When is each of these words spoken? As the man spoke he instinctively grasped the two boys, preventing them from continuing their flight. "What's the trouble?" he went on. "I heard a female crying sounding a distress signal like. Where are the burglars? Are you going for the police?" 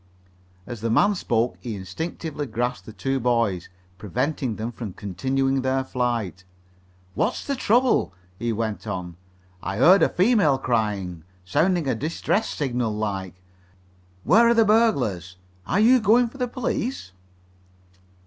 As 0.65 0.81
the 0.81 0.89
man 0.89 1.13
spoke 1.13 1.57
he 1.59 1.75
instinctively 1.75 2.47
grasped 2.47 2.87
the 2.87 2.91
two 2.91 3.19
boys, 3.19 3.69
preventing 3.99 4.55
them 4.55 4.71
from 4.71 4.93
continuing 4.93 5.61
their 5.61 5.83
flight. 5.83 6.43
"What's 7.13 7.45
the 7.45 7.55
trouble?" 7.55 8.11
he 8.39 8.51
went 8.51 8.87
on. 8.87 9.15
"I 9.61 9.77
heard 9.77 10.01
a 10.01 10.09
female 10.09 10.57
crying 10.57 11.23
sounding 11.45 11.87
a 11.87 11.93
distress 11.93 12.49
signal 12.49 12.91
like. 12.95 13.35
Where 14.23 14.47
are 14.49 14.55
the 14.55 14.65
burglars? 14.65 15.37
Are 15.67 15.79
you 15.79 15.99
going 15.99 16.29
for 16.29 16.39
the 16.39 16.47
police?" 16.47 17.11